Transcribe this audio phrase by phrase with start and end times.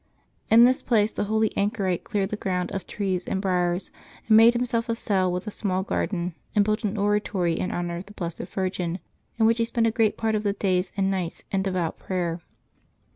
[0.49, 3.91] In this place the holy anchorite cleared the ground of trees and briers,
[4.27, 8.07] made himself a cell, with a small garden, and built an oratory in honor of
[8.07, 8.97] the Blessed Virgin,
[9.37, 12.41] in which he spent a great part of the days and nights in devout prayer.